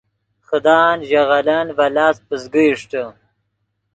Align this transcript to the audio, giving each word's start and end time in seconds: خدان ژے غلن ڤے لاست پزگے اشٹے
خدان 0.47 0.97
ژے 1.07 1.21
غلن 1.29 1.67
ڤے 1.77 1.87
لاست 1.95 2.21
پزگے 2.27 2.63
اشٹے 2.71 3.03